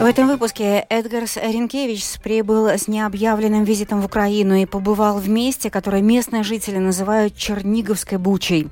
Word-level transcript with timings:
В 0.00 0.04
этом 0.06 0.28
выпуске 0.28 0.86
Эдгарс 0.88 1.36
Ренкевич 1.36 2.18
прибыл 2.22 2.68
с 2.68 2.88
необъявленным 2.88 3.64
визитом 3.64 4.00
в 4.00 4.06
Украину 4.06 4.54
и 4.54 4.64
побывал 4.64 5.18
в 5.18 5.28
месте, 5.28 5.68
которое 5.68 6.00
местные 6.00 6.42
жители 6.42 6.78
называют 6.78 7.36
Черниговской 7.36 8.16
бучей. 8.16 8.68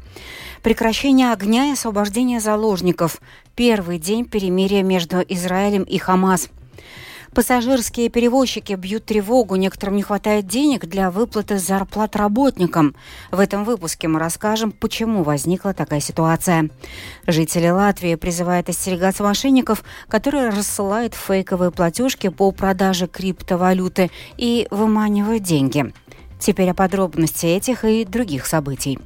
Прекращение 0.62 1.30
огня 1.30 1.66
и 1.66 1.72
освобождение 1.72 2.40
заложников. 2.40 3.20
Первый 3.54 3.98
день 3.98 4.24
перемирия 4.24 4.82
между 4.82 5.20
Израилем 5.20 5.82
и 5.82 5.98
Хамас– 5.98 6.48
Пассажирские 7.34 8.08
перевозчики 8.08 8.72
бьют 8.72 9.04
тревогу, 9.04 9.56
некоторым 9.56 9.96
не 9.96 10.02
хватает 10.02 10.46
денег 10.46 10.86
для 10.86 11.10
выплаты 11.10 11.58
зарплат 11.58 12.16
работникам. 12.16 12.96
В 13.30 13.38
этом 13.38 13.64
выпуске 13.64 14.08
мы 14.08 14.18
расскажем, 14.18 14.72
почему 14.72 15.22
возникла 15.22 15.74
такая 15.74 16.00
ситуация. 16.00 16.70
Жители 17.26 17.68
Латвии 17.68 18.14
призывают 18.14 18.68
остерегаться 18.68 19.22
мошенников, 19.22 19.84
которые 20.08 20.48
рассылают 20.48 21.14
фейковые 21.14 21.70
платежки 21.70 22.28
по 22.28 22.50
продаже 22.50 23.06
криптовалюты 23.06 24.10
и 24.36 24.66
выманивают 24.70 25.42
деньги. 25.42 25.92
Теперь 26.40 26.70
о 26.70 26.74
подробности 26.74 27.46
этих 27.46 27.84
и 27.84 28.04
других 28.04 28.46
событий. 28.46 28.98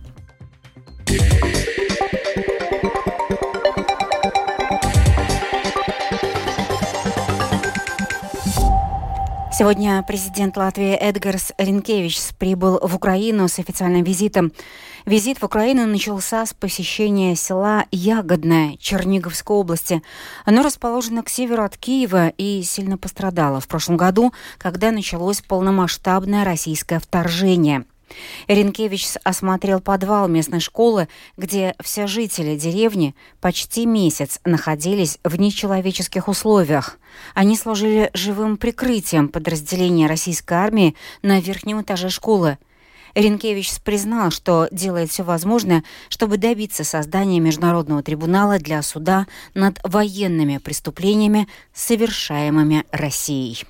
Сегодня 9.62 10.02
президент 10.02 10.56
Латвии 10.56 10.92
Эдгарс 10.92 11.52
Ренкевич 11.56 12.18
прибыл 12.36 12.80
в 12.82 12.96
Украину 12.96 13.46
с 13.46 13.60
официальным 13.60 14.02
визитом. 14.02 14.50
Визит 15.06 15.38
в 15.38 15.44
Украину 15.44 15.86
начался 15.86 16.44
с 16.44 16.52
посещения 16.52 17.36
села 17.36 17.84
Ягодное 17.92 18.76
Черниговской 18.78 19.56
области. 19.56 20.02
Оно 20.44 20.64
расположено 20.64 21.22
к 21.22 21.28
северу 21.28 21.62
от 21.62 21.76
Киева 21.76 22.30
и 22.30 22.64
сильно 22.64 22.98
пострадало 22.98 23.60
в 23.60 23.68
прошлом 23.68 23.96
году, 23.96 24.32
когда 24.58 24.90
началось 24.90 25.42
полномасштабное 25.42 26.44
российское 26.44 26.98
вторжение– 26.98 27.84
Ренкевич 28.48 29.08
осмотрел 29.24 29.80
подвал 29.80 30.28
местной 30.28 30.60
школы, 30.60 31.08
где 31.36 31.74
все 31.82 32.06
жители 32.06 32.56
деревни 32.56 33.14
почти 33.40 33.86
месяц 33.86 34.40
находились 34.44 35.18
в 35.24 35.36
нечеловеческих 35.38 36.28
условиях. 36.28 36.98
Они 37.34 37.56
служили 37.56 38.10
живым 38.14 38.56
прикрытием 38.56 39.28
подразделения 39.28 40.06
российской 40.06 40.54
армии 40.54 40.94
на 41.22 41.40
верхнем 41.40 41.82
этаже 41.82 42.08
школы. 42.08 42.58
Ренкевич 43.14 43.80
признал, 43.84 44.30
что 44.30 44.68
делает 44.70 45.10
все 45.10 45.22
возможное, 45.22 45.84
чтобы 46.08 46.38
добиться 46.38 46.84
создания 46.84 47.40
Международного 47.40 48.02
трибунала 48.02 48.58
для 48.58 48.82
суда 48.82 49.26
над 49.54 49.78
военными 49.84 50.58
преступлениями, 50.58 51.46
совершаемыми 51.74 52.84
Россией. 52.90 53.64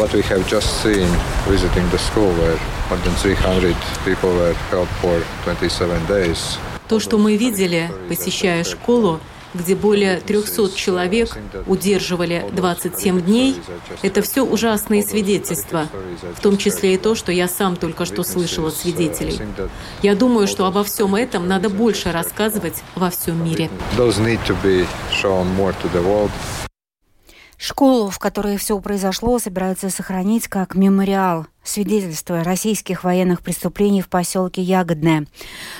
What 0.00 0.14
we 0.14 0.22
have 0.22 0.48
just 0.48 0.82
seen 0.82 1.06
visiting 1.46 1.86
the 1.90 1.98
school 1.98 2.32
where 2.40 2.58
more 2.88 2.98
than 3.04 3.14
300 3.16 3.76
people 4.06 4.30
were 4.30 4.54
held 4.70 4.88
for 5.02 5.22
27 5.44 6.06
days. 6.06 6.58
То, 6.88 7.00
что 7.00 7.18
мы 7.18 7.36
видели, 7.36 7.90
посещая 8.08 8.64
школу, 8.64 9.20
где 9.52 9.74
более 9.74 10.20
300 10.20 10.70
человек 10.74 11.36
удерживали 11.66 12.46
27 12.52 13.20
дней, 13.20 13.60
это 14.00 14.22
все 14.22 14.42
ужасные 14.42 15.02
свидетельства, 15.02 15.86
в 16.34 16.40
том 16.40 16.56
числе 16.56 16.94
и 16.94 16.96
то, 16.96 17.14
что 17.14 17.30
я 17.30 17.46
сам 17.46 17.76
только 17.76 18.06
что 18.06 18.22
слышал 18.22 18.68
от 18.68 18.74
свидетелей. 18.74 19.38
Я 20.00 20.14
думаю, 20.14 20.46
что 20.46 20.64
обо 20.64 20.82
всем 20.82 21.14
этом 21.14 21.46
надо 21.46 21.68
больше 21.68 22.10
рассказывать 22.10 22.82
во 22.94 23.10
всем 23.10 23.44
мире. 23.44 23.68
Школу, 27.62 28.08
в 28.08 28.18
которой 28.18 28.56
все 28.56 28.80
произошло, 28.80 29.38
собираются 29.38 29.90
сохранить 29.90 30.48
как 30.48 30.74
мемориал, 30.74 31.46
свидетельство 31.62 32.42
российских 32.42 33.04
военных 33.04 33.42
преступлений 33.42 34.00
в 34.00 34.08
поселке 34.08 34.62
Ягодное. 34.62 35.26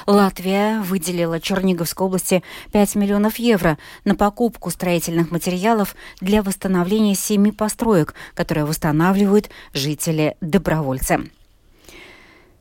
Латвия 0.07 0.83
выделила 0.83 1.41
Черниговской 1.41 2.07
области 2.07 2.43
5 2.73 2.97
миллионов 2.97 3.39
евро 3.39 3.79
на 4.05 4.15
покупку 4.15 4.69
строительных 4.69 5.31
материалов 5.31 5.97
для 6.21 6.43
восстановления 6.43 7.15
семи 7.15 7.51
построек, 7.51 8.13
которые 8.35 8.67
восстанавливают 8.67 9.49
жители-добровольцы. 9.73 11.31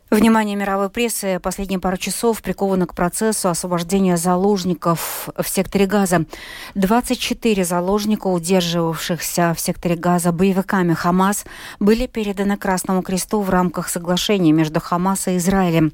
Внимание 0.10 0.56
мировой 0.56 0.90
прессы 0.90 1.40
последние 1.40 1.78
пару 1.78 1.96
часов 1.96 2.42
приковано 2.42 2.88
к 2.88 2.96
процессу 2.96 3.48
освобождения 3.48 4.18
заложников 4.18 5.30
в 5.38 5.48
секторе 5.48 5.86
Газа. 5.86 6.26
24 6.74 7.64
заложника, 7.64 8.26
удерживавшихся 8.26 9.54
в 9.56 9.60
секторе 9.60 9.96
Газа 9.96 10.32
боевиками 10.32 10.96
Хамас, 10.96 11.46
были 11.80 12.08
переданы 12.08 12.58
Красному 12.58 13.04
Кресту 13.04 13.42
в 13.42 13.52
рамках 13.52 13.88
соглашения 13.88 14.52
между 14.52 14.80
Хамас 14.80 15.28
и 15.28 15.38
Израилем. 15.38 15.94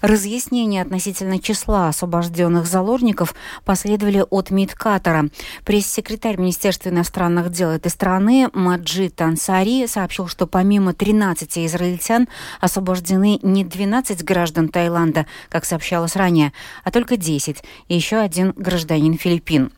Разъяснения 0.00 0.82
относительно 0.82 1.38
числа 1.38 1.86
освобожденных 1.86 2.66
заложников 2.66 3.32
последовали 3.64 4.24
от 4.28 4.50
МИД 4.50 4.74
Катара. 4.74 5.28
Пресс-секретарь 5.64 6.36
Министерства 6.36 6.88
иностранных 6.88 7.52
дел 7.52 7.70
этой 7.70 7.92
страны 7.92 8.48
Маджид 8.54 9.20
Ансари 9.20 9.86
сообщил, 9.86 10.26
что 10.26 10.48
помимо 10.48 10.94
13 10.94 11.58
израильтян 11.58 12.26
освобождены 12.60 13.38
не 13.52 13.64
12 13.64 14.24
граждан 14.24 14.68
Таиланда, 14.68 15.26
как 15.48 15.64
сообщалось 15.64 16.16
ранее, 16.16 16.52
а 16.84 16.90
только 16.90 17.16
10, 17.16 17.62
и 17.88 17.94
еще 17.94 18.16
один 18.16 18.52
гражданин 18.56 19.16
Филиппин. 19.16 19.70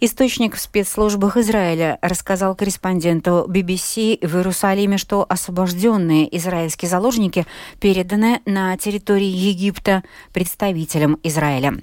Источник 0.00 0.54
в 0.54 0.60
спецслужбах 0.60 1.36
Израиля 1.36 1.98
рассказал 2.02 2.54
корреспонденту 2.54 3.46
BBC 3.48 4.24
в 4.24 4.36
Иерусалиме, 4.36 4.96
что 4.96 5.26
освобожденные 5.28 6.36
израильские 6.36 6.88
заложники 6.88 7.46
переданы 7.80 8.40
на 8.46 8.76
территории 8.76 9.26
Египта 9.26 10.04
представителям 10.32 11.18
Израиля. 11.24 11.78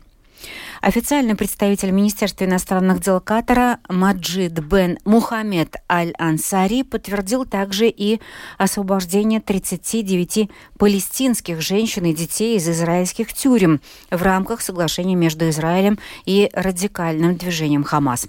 Официальный 0.82 1.36
представитель 1.36 1.92
Министерства 1.92 2.46
иностранных 2.46 3.02
дел 3.02 3.20
Катара 3.20 3.80
Маджид 3.90 4.54
бен 4.60 4.98
Мухаммед 5.06 5.78
Аль-Ансари 5.90 6.84
подтвердил 6.84 7.46
также 7.46 7.88
и 7.88 8.20
освобождение 8.58 9.40
39 9.40 10.50
палестинских 10.78 11.62
женщин 11.62 12.06
и 12.06 12.14
детей 12.14 12.58
из 12.58 12.68
израильских 12.68 13.34
тюрем 13.34 13.82
в 14.12 14.22
рамках 14.22 14.62
соглашения 14.62 15.16
между 15.16 15.50
Израилем 15.50 15.98
и 16.26 16.50
радикальным 16.54 17.38
движением 17.38 17.84
Хамас. 17.84 18.28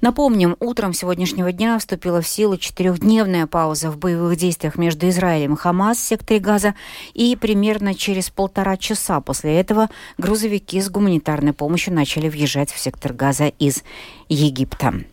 Напомним, 0.00 0.56
утром 0.60 0.92
сегодняшнего 0.92 1.52
дня 1.52 1.78
вступила 1.78 2.20
в 2.20 2.28
силу 2.28 2.56
четырехдневная 2.56 3.46
пауза 3.46 3.90
в 3.90 3.98
боевых 3.98 4.36
действиях 4.36 4.76
между 4.76 5.08
Израилем 5.08 5.54
и 5.54 5.56
Хамас 5.56 5.98
в 5.98 6.06
секторе 6.06 6.40
Газа, 6.40 6.74
и 7.14 7.36
примерно 7.36 7.94
через 7.94 8.30
полтора 8.30 8.76
часа 8.76 9.20
после 9.20 9.58
этого 9.58 9.88
грузовики 10.18 10.80
с 10.80 10.90
гуманитарной 10.90 11.52
помощью 11.52 11.94
начали 11.94 12.28
въезжать 12.28 12.72
в 12.72 12.78
сектор 12.78 13.12
Газа 13.12 13.46
из 13.46 13.82
Египта. 14.28 15.04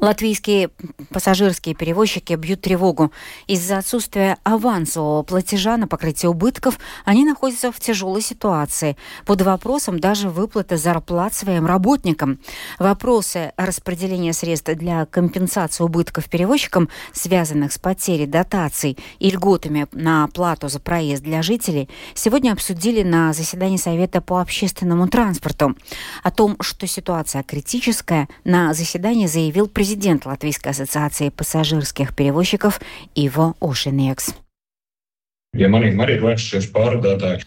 Латвийские 0.00 0.70
пассажирские 1.10 1.74
перевозчики 1.74 2.32
бьют 2.34 2.60
тревогу. 2.60 3.10
Из-за 3.48 3.78
отсутствия 3.78 4.36
авансового 4.44 5.24
платежа 5.24 5.76
на 5.76 5.88
покрытие 5.88 6.30
убытков 6.30 6.78
они 7.04 7.24
находятся 7.24 7.72
в 7.72 7.80
тяжелой 7.80 8.22
ситуации. 8.22 8.96
Под 9.26 9.42
вопросом 9.42 9.98
даже 9.98 10.28
выплаты 10.28 10.76
зарплат 10.76 11.34
своим 11.34 11.66
работникам. 11.66 12.38
Вопросы 12.78 13.52
распределения 13.56 14.32
средств 14.32 14.72
для 14.72 15.04
компенсации 15.04 15.82
убытков 15.82 16.28
перевозчикам, 16.28 16.88
связанных 17.12 17.72
с 17.72 17.78
потерей 17.78 18.26
дотаций 18.26 18.96
и 19.18 19.30
льготами 19.30 19.88
на 19.90 20.24
оплату 20.24 20.68
за 20.68 20.78
проезд 20.78 21.24
для 21.24 21.42
жителей, 21.42 21.88
сегодня 22.14 22.52
обсудили 22.52 23.02
на 23.02 23.32
заседании 23.32 23.78
Совета 23.78 24.20
по 24.20 24.40
общественному 24.40 25.08
транспорту. 25.08 25.74
О 26.22 26.30
том, 26.30 26.56
что 26.60 26.86
ситуация 26.86 27.42
критическая, 27.42 28.28
на 28.44 28.74
заседании 28.74 29.26
заявил 29.26 29.66
президент 29.66 29.87
президент 29.88 30.26
Латвийской 30.26 30.68
ассоциации 30.68 31.30
пассажирских 31.30 32.14
перевозчиков 32.14 32.78
Иво 33.14 33.54
Ошенекс. 33.58 34.34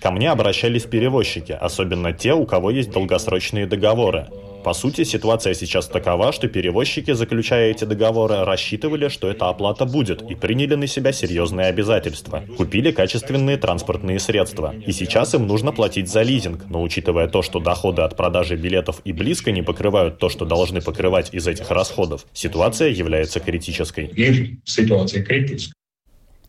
Ко 0.02 0.12
мне 0.12 0.32
обращались 0.32 0.84
перевозчики, 0.86 1.52
особенно 1.52 2.14
те, 2.14 2.34
у 2.34 2.48
кого 2.48 2.72
есть 2.72 2.90
долгосрочные 2.90 3.68
договоры. 3.68 4.26
По 4.64 4.74
сути, 4.74 5.04
ситуация 5.04 5.54
сейчас 5.54 5.88
такова, 5.88 6.32
что 6.32 6.48
перевозчики, 6.48 7.12
заключая 7.12 7.72
эти 7.72 7.84
договоры, 7.84 8.44
рассчитывали, 8.46 9.08
что 9.08 9.30
эта 9.30 9.50
оплата 9.50 9.86
будет, 9.86 10.22
и 10.22 10.36
приняли 10.36 10.76
на 10.76 10.88
себя 10.88 11.12
серьезные 11.12 11.68
обязательства. 11.68 12.44
Купили 12.58 12.92
качественные 12.92 13.58
транспортные 13.58 14.20
средства. 14.20 14.76
И 14.86 14.92
сейчас 14.92 15.34
им 15.34 15.48
нужно 15.48 15.72
платить 15.72 16.10
за 16.10 16.22
лизинг, 16.22 16.66
но 16.70 16.82
учитывая 16.82 17.28
то, 17.28 17.42
что 17.42 17.60
доходы 17.60 18.04
от 18.04 18.16
продажи 18.16 18.56
билетов 18.56 19.02
и 19.04 19.12
близко 19.14 19.52
не 19.52 19.64
покрывают 19.64 20.20
то, 20.20 20.30
что 20.30 20.46
должны 20.46 20.82
покрывать 20.82 21.34
из 21.34 21.48
этих 21.48 21.72
расходов, 21.72 22.26
ситуация 22.34 22.90
является 22.90 23.40
критической. 23.40 24.12
Ситуация 24.66 25.24
критическая. 25.24 25.81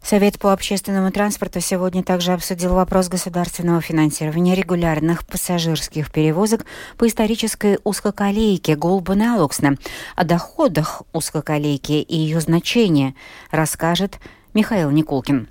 Совет 0.02 0.38
по 0.38 0.52
общественному 0.52 1.12
транспорту 1.12 1.60
сегодня 1.60 2.02
также 2.02 2.32
обсудил 2.32 2.74
вопрос 2.74 3.08
государственного 3.08 3.80
финансирования 3.80 4.54
регулярных 4.54 5.24
пассажирских 5.26 6.10
перевозок 6.10 6.66
по 6.98 7.06
исторической 7.06 7.78
узкоколейке 7.84 8.74
Голбана-Алуксна. 8.74 9.78
О 10.16 10.24
доходах 10.24 11.02
узкоколейки 11.12 11.92
и 11.92 12.16
ее 12.16 12.40
значении 12.40 13.14
расскажет 13.50 14.18
Михаил 14.54 14.90
Никулкин. 14.90 15.48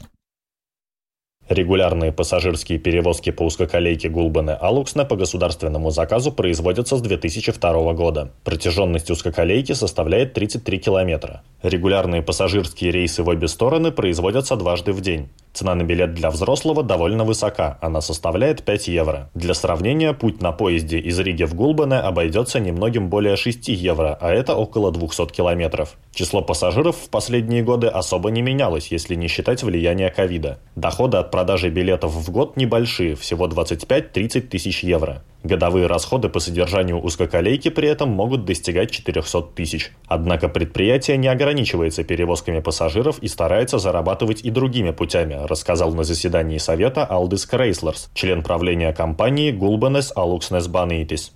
Регулярные 1.52 2.14
пассажирские 2.14 2.80
перевозки 2.80 3.30
по 3.30 3.44
узкоколейке 3.44 4.08
Гулбаны-Алуксна 4.08 5.04
по 5.04 5.18
государственному 5.18 5.92
заказу 5.92 6.32
производятся 6.32 6.96
с 6.96 7.02
2002 7.02 7.92
года. 7.92 8.32
Протяженность 8.46 9.12
узкоколейки 9.12 9.74
составляет 9.74 10.32
33 10.32 10.80
километра. 10.80 11.42
Регулярные 11.62 12.22
пассажирские 12.22 12.92
рейсы 12.92 13.22
в 13.22 13.28
обе 13.28 13.50
стороны 13.50 13.92
производятся 13.92 14.56
дважды 14.56 14.94
в 14.94 15.02
день. 15.02 15.28
Цена 15.54 15.76
на 15.76 15.84
билет 15.84 16.14
для 16.14 16.30
взрослого 16.30 16.82
довольно 16.82 17.26
высока, 17.26 17.78
она 17.82 18.00
составляет 18.00 18.64
5 18.64 18.88
евро. 18.88 19.30
Для 19.34 19.54
сравнения, 19.54 20.14
путь 20.14 20.42
на 20.42 20.54
поезде 20.54 20.98
из 21.00 21.20
Риги 21.20 21.44
в 21.44 21.54
Гулбане 21.56 21.98
обойдется 21.98 22.60
немногим 22.60 23.10
более 23.10 23.36
6 23.36 23.68
евро, 23.68 24.18
а 24.22 24.32
это 24.32 24.56
около 24.56 24.92
200 24.92 25.28
километров. 25.28 25.98
Число 26.14 26.42
пассажиров 26.42 26.96
в 26.96 27.10
последние 27.10 27.64
годы 27.64 27.88
особо 27.88 28.32
не 28.32 28.42
менялось, 28.42 28.88
если 28.88 29.16
не 29.16 29.28
считать 29.28 29.64
влияния 29.64 30.10
ковида. 30.10 30.60
Доходы 30.76 31.18
от 31.18 31.32
продажи 31.32 31.70
билетов 31.70 32.14
в 32.14 32.32
год 32.32 32.56
небольшие, 32.56 33.16
всего 33.16 33.48
25-30 33.48 34.42
тысяч 34.42 34.84
евро. 34.84 35.22
Годовые 35.44 35.88
расходы 35.88 36.30
по 36.30 36.40
содержанию 36.40 37.02
узкоколейки 37.02 37.70
при 37.70 37.88
этом 37.88 38.10
могут 38.10 38.46
достигать 38.46 38.92
400 38.92 39.42
тысяч. 39.56 39.92
Однако 40.08 40.50
предприятие 40.50 41.18
не 41.18 41.28
ограничивается 41.28 42.04
перевозками 42.04 42.60
пассажиров 42.60 43.18
и 43.20 43.28
старается 43.28 43.80
зарабатывать 43.80 44.42
и 44.42 44.52
другими 44.52 44.92
путями, 44.92 45.40
рассказал 45.48 45.94
на 45.94 46.04
заседании 46.04 46.60
совета 46.60 47.06
Алдис 47.06 47.48
Крейслерс, 47.48 48.12
член 48.14 48.44
правления 48.44 48.94
компании 48.94 49.52
Gulbenes 49.52 50.14
Aluksnes 50.16 50.70
Banītis. 50.70 51.32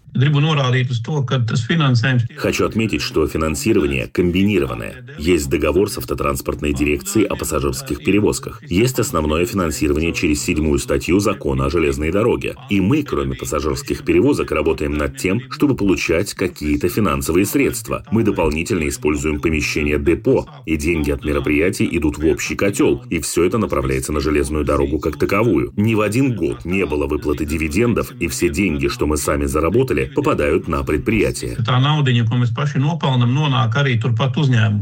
Хочу 2.38 2.66
отметить, 2.66 3.02
что 3.02 3.28
финансирование 3.28 4.08
комбинированное. 4.08 5.06
Есть 5.18 5.50
договор 5.50 5.90
с 5.90 5.98
автотранспортной 5.98 6.72
дирекцией 6.72 7.28
о 7.28 7.36
пассажирских 7.36 8.04
перевозках. 8.04 8.64
Есть 8.64 8.98
основное 9.00 9.46
финансирование 9.46 10.14
через 10.14 10.42
седьмую 10.42 10.80
статью 10.80 11.20
закона 11.20 11.66
о 11.66 11.70
железной 11.70 12.12
дороге. 12.12 12.56
И 12.70 12.80
мы, 12.80 13.04
кроме 13.04 13.36
пассажирских 13.36 14.06
перевозок, 14.06 14.52
работаем 14.52 14.94
над 14.94 15.18
тем, 15.18 15.42
чтобы 15.50 15.76
получать 15.76 16.34
какие-то 16.34 16.88
финансовые 16.88 17.46
средства. 17.46 18.06
Мы 18.10 18.24
дополнительно 18.24 18.88
используем 18.88 19.42
помещение 19.42 20.00
депо, 20.00 20.48
и 20.66 20.78
деньги 20.78 21.12
от 21.12 21.26
мероприятий 21.26 21.90
идут 21.92 22.18
в 22.18 22.26
общий 22.26 22.56
котел, 22.56 23.04
и 23.10 23.20
все 23.20 23.44
это 23.44 23.58
направляется 23.58 24.14
на 24.14 24.22
железную 24.22 24.64
дорогу 24.64 25.00
как 25.00 25.20
таковую. 25.20 25.74
Ни 25.76 25.94
в 25.94 26.00
один 26.00 26.36
год 26.36 26.64
не 26.64 26.86
было 26.86 27.06
выплаты 27.06 27.46
дивидендов, 27.46 28.12
и 28.20 28.28
все 28.28 28.48
деньги, 28.48 28.88
что 28.88 29.08
мы 29.08 29.18
сами 29.18 29.46
заработали, 29.46 30.05
попадают 30.13 30.68
на 30.68 30.84
предприятие. 30.84 31.56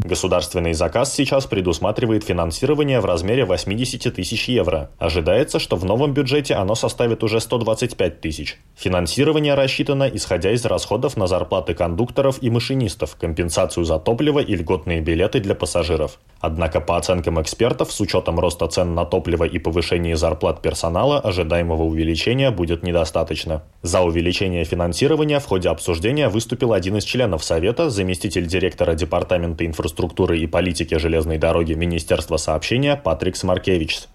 Государственный 0.03 0.73
заказ 0.73 1.13
сейчас 1.13 1.45
предусматривает 1.45 2.23
финансирование 2.23 2.99
в 2.99 3.05
размере 3.05 3.45
80 3.45 4.13
тысяч 4.13 4.49
евро. 4.49 4.89
Ожидается, 4.99 5.59
что 5.59 5.75
в 5.75 5.85
новом 5.85 6.13
бюджете 6.13 6.55
оно 6.55 6.75
составит 6.75 7.23
уже 7.23 7.39
125 7.39 8.21
тысяч. 8.21 8.57
Финансирование 8.75 9.53
рассчитано, 9.53 10.03
исходя 10.03 10.51
из 10.51 10.65
расходов 10.65 11.17
на 11.17 11.27
зарплаты 11.27 11.73
кондукторов 11.73 12.41
и 12.41 12.49
машинистов, 12.49 13.15
компенсацию 13.15 13.85
за 13.85 13.99
топливо 13.99 14.39
и 14.39 14.55
льготные 14.55 15.01
билеты 15.01 15.39
для 15.39 15.55
пассажиров. 15.55 16.19
Однако, 16.39 16.81
по 16.81 16.97
оценкам 16.97 17.41
экспертов, 17.41 17.91
с 17.91 18.01
учетом 18.01 18.39
роста 18.39 18.67
цен 18.67 18.95
на 18.95 19.05
топливо 19.05 19.45
и 19.45 19.59
повышения 19.59 20.17
зарплат 20.17 20.61
персонала, 20.61 21.19
ожидаемого 21.19 21.83
увеличения 21.83 22.51
будет 22.51 22.83
недостаточно. 22.83 23.63
За 23.81 24.01
увеличение 24.01 24.65
финансирования 24.65 25.12
финансирования 25.13 25.39
в 25.39 25.45
ходе 25.45 25.69
обсуждения 25.69 26.27
выступил 26.27 26.73
один 26.73 26.97
из 26.97 27.03
членов 27.03 27.43
Совета, 27.43 27.89
заместитель 27.89 28.47
директора 28.47 28.95
Департамента 28.95 29.65
инфраструктуры 29.65 30.39
и 30.39 30.47
политики 30.47 30.97
железной 30.97 31.37
дороги 31.37 31.73
Министерства 31.73 32.37
сообщения 32.37 32.95
Патрик 32.95 33.35
Смаркевичс. 33.35 34.07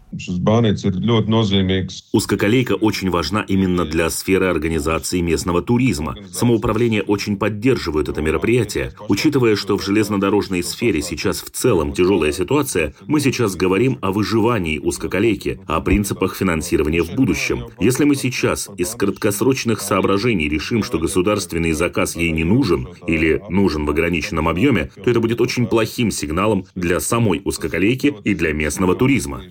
Узкоколейка 2.12 2.72
очень 2.72 3.10
важна 3.10 3.44
именно 3.46 3.84
для 3.84 4.08
сферы 4.10 4.46
организации 4.46 5.20
местного 5.20 5.62
туризма. 5.62 6.16
Самоуправление 6.32 7.02
очень 7.02 7.36
поддерживает 7.36 8.08
это 8.08 8.22
мероприятие. 8.22 8.92
Учитывая, 9.08 9.56
что 9.56 9.76
в 9.76 9.84
железнодорожной 9.84 10.62
сфере 10.62 11.02
сейчас 11.02 11.42
в 11.42 11.50
целом 11.50 11.92
тяжелая 11.92 12.32
ситуация, 12.32 12.94
мы 13.06 13.20
сейчас 13.20 13.54
говорим 13.54 13.98
о 14.00 14.12
выживании 14.12 14.78
узкоколейки, 14.78 15.60
о 15.66 15.80
принципах 15.80 16.36
финансирования 16.36 17.02
в 17.02 17.14
будущем. 17.14 17.66
Если 17.78 18.04
мы 18.04 18.14
сейчас 18.14 18.68
из 18.76 18.94
краткосрочных 18.94 19.80
соображений 19.80 20.48
решим, 20.48 20.82
что 20.82 20.98
государственный 20.98 21.72
заказ 21.72 22.16
ей 22.16 22.30
не 22.30 22.44
нужен 22.44 22.88
или 23.06 23.42
нужен 23.50 23.84
в 23.84 23.90
ограниченном 23.90 24.48
объеме, 24.48 24.90
то 25.02 25.10
это 25.10 25.20
будет 25.20 25.40
очень 25.40 25.66
плохим 25.66 26.10
сигналом 26.10 26.66
для 26.74 27.00
самой 27.00 27.42
узкоколейки 27.44 28.14
и 28.24 28.34
для 28.34 28.52
местного 28.52 28.94
туризма 28.94 29.42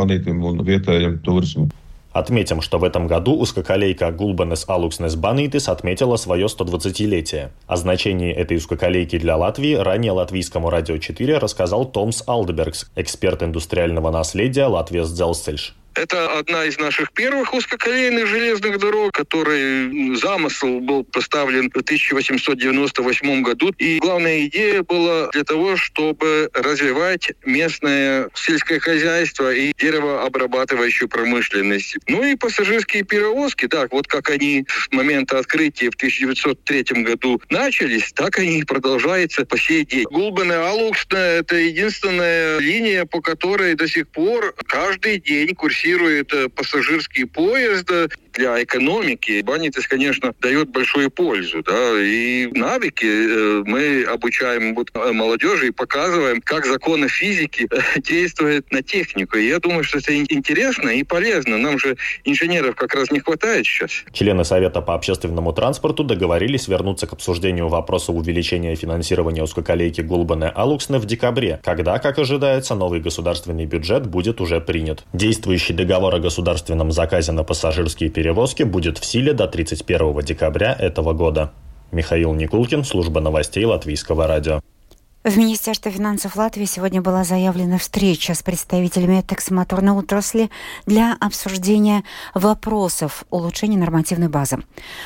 planītiem 0.00 0.42
un 0.44 0.64
vietējiem. 0.64 1.20
Отметим, 2.12 2.60
что 2.60 2.78
в 2.78 2.84
этом 2.84 3.06
году 3.06 3.36
узкоколейка 3.36 4.10
Гулбанес 4.10 4.64
Алукснес 4.66 5.14
Банитис 5.14 5.68
отметила 5.68 6.16
свое 6.16 6.46
120-летие. 6.46 7.50
О 7.68 7.76
значении 7.76 8.32
этой 8.32 8.56
узкоколейки 8.56 9.16
для 9.16 9.36
Латвии 9.36 9.74
ранее 9.74 10.10
латвийскому 10.10 10.70
радио 10.70 10.98
4 10.98 11.38
рассказал 11.38 11.84
Томс 11.84 12.24
Алдебергс, 12.26 12.90
эксперт 12.96 13.44
индустриального 13.44 14.10
наследия 14.10 14.66
Латвия 14.66 15.04
Сдзелстельш. 15.04 15.76
Это 16.00 16.38
одна 16.38 16.64
из 16.64 16.78
наших 16.78 17.12
первых 17.12 17.52
узкоколейных 17.52 18.26
железных 18.26 18.78
дорог, 18.78 19.12
который 19.12 20.16
замысел 20.16 20.80
был 20.80 21.04
поставлен 21.04 21.70
в 21.70 21.76
1898 21.76 23.42
году. 23.42 23.74
И 23.76 23.98
главная 23.98 24.46
идея 24.46 24.82
была 24.82 25.28
для 25.28 25.44
того, 25.44 25.76
чтобы 25.76 26.48
развивать 26.54 27.32
местное 27.44 28.30
сельское 28.34 28.80
хозяйство 28.80 29.52
и 29.52 29.74
деревообрабатывающую 29.76 31.06
промышленность. 31.06 31.98
Ну 32.08 32.24
и 32.24 32.34
пассажирские 32.34 33.02
перевозки, 33.02 33.68
так 33.68 33.92
вот 33.92 34.06
как 34.06 34.30
они 34.30 34.64
с 34.68 34.90
момента 34.92 35.38
открытия 35.38 35.90
в 35.90 35.96
1903 35.96 37.02
году 37.02 37.42
начались, 37.50 38.10
так 38.14 38.38
они 38.38 38.64
продолжаются 38.64 39.44
по 39.44 39.58
сей 39.58 39.84
день. 39.84 40.04
Гулбена 40.04 40.66
Алуксна– 40.70 41.16
это 41.18 41.56
единственная 41.56 42.58
линия, 42.58 43.04
по 43.04 43.20
которой 43.20 43.74
до 43.74 43.86
сих 43.86 44.08
пор 44.08 44.54
каждый 44.66 45.20
день 45.20 45.54
курсирует 45.54 45.89
финансирует 45.90 46.32
э, 46.32 46.48
пассажирские 46.48 47.26
поезды 47.26 48.08
для 48.32 48.62
экономики. 48.62 49.42
Банитес, 49.42 49.86
конечно, 49.86 50.32
дает 50.40 50.70
большую 50.70 51.10
пользу. 51.10 51.62
Да? 51.62 52.00
И 52.00 52.46
навыки 52.52 53.06
э, 53.06 53.62
мы 53.66 54.04
обучаем 54.04 54.74
вот 54.74 54.90
э, 54.94 55.12
молодежи 55.12 55.68
и 55.68 55.70
показываем, 55.70 56.40
как 56.40 56.66
законы 56.66 57.08
физики 57.08 57.68
действуют 58.00 58.70
на 58.72 58.82
технику. 58.82 59.36
И 59.36 59.48
я 59.48 59.58
думаю, 59.58 59.84
что 59.84 59.98
это 59.98 60.16
интересно 60.16 60.90
и 60.90 61.02
полезно. 61.02 61.58
Нам 61.58 61.78
же 61.78 61.96
инженеров 62.24 62.76
как 62.76 62.94
раз 62.94 63.10
не 63.10 63.20
хватает 63.20 63.66
сейчас. 63.66 63.90
Члены 64.12 64.44
Совета 64.44 64.80
по 64.80 64.94
общественному 64.94 65.52
транспорту 65.52 66.04
договорились 66.04 66.68
вернуться 66.68 67.06
к 67.06 67.12
обсуждению 67.12 67.68
вопроса 67.68 68.12
увеличения 68.12 68.74
финансирования 68.74 69.42
узкоколейки 69.42 70.00
Гулбаны-Алуксны 70.00 70.98
в 70.98 71.06
декабре, 71.06 71.60
когда, 71.64 71.98
как 71.98 72.18
ожидается, 72.18 72.74
новый 72.74 73.00
государственный 73.00 73.66
бюджет 73.66 74.06
будет 74.06 74.40
уже 74.40 74.60
принят. 74.60 75.04
Действующий 75.12 75.72
договор 75.72 76.14
о 76.14 76.18
государственном 76.18 76.92
заказе 76.92 77.32
на 77.32 77.44
пассажирские 77.44 78.10
перевозки 78.20 78.64
будет 78.64 78.98
в 78.98 79.04
силе 79.06 79.32
до 79.32 79.48
31 79.48 80.20
декабря 80.20 80.76
этого 80.78 81.14
года. 81.14 81.52
Михаил 81.90 82.34
Никулкин, 82.34 82.84
служба 82.84 83.22
новостей 83.22 83.64
Латвийского 83.64 84.26
радио. 84.26 84.60
В 85.22 85.36
Министерстве 85.36 85.92
финансов 85.92 86.36
Латвии 86.36 86.64
сегодня 86.64 87.02
была 87.02 87.24
заявлена 87.24 87.76
встреча 87.76 88.32
с 88.32 88.42
представителями 88.42 89.20
таксомоторной 89.20 89.92
отрасли 89.92 90.48
для 90.86 91.14
обсуждения 91.20 92.04
вопросов 92.32 93.24
улучшения 93.28 93.76
нормативной 93.76 94.30
базы. 94.30 94.60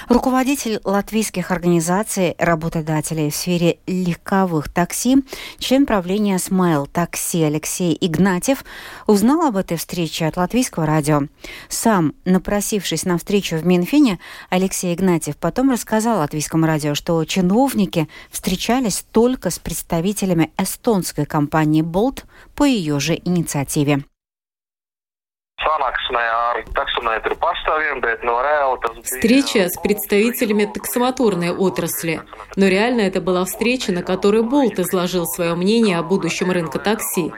Руководитель 0.09 0.79
латвийских 0.85 1.51
организаций 1.51 2.37
работодателей 2.39 3.29
в 3.29 3.35
сфере 3.35 3.79
легковых 3.89 4.73
такси, 4.73 5.17
член 5.59 5.85
правления 5.85 6.39
Смайл 6.39 6.87
Такси 6.87 7.43
Алексей 7.43 7.99
Игнатьев 8.01 8.65
узнал 9.09 9.49
об 9.49 9.57
этой 9.57 9.77
встрече 9.77 10.27
от 10.27 10.37
латвийского 10.37 10.87
радио. 10.87 11.23
Сам, 11.69 12.15
напросившись 12.25 13.05
на 13.05 13.19
встречу 13.19 13.57
в 13.57 13.67
Минфине, 13.67 14.21
Алексей 14.49 14.95
Игнатьев 14.95 15.37
потом 15.37 15.73
рассказал 15.73 16.19
латвийскому 16.19 16.67
радио, 16.67 16.95
что 16.95 17.25
чиновники 17.25 18.09
встречались 18.31 19.05
только 19.11 19.51
с 19.51 19.59
представителями 19.59 20.04
представителями 20.05 20.53
эстонской 20.59 21.25
компании 21.25 21.83
Bolt 21.83 22.25
по 22.55 22.65
ее 22.65 23.01
же 23.01 23.15
инициативе. 23.15 24.05
Встреча 29.03 29.69
с 29.71 29.81
представителями 29.81 30.67
таксомоторной 30.67 31.53
отрасли. 31.53 32.21
Но 32.57 32.69
реально 32.69 33.01
это 33.01 33.23
была 33.23 33.47
встреча, 33.47 33.93
на 33.93 34.03
которой 34.03 34.43
Болт 34.43 34.79
изложил 34.79 35.25
свое 35.27 35.55
мнение 35.55 35.97
о 35.99 36.03
будущем 36.03 36.51
рынка 36.51 36.79
такси. 36.79 37.33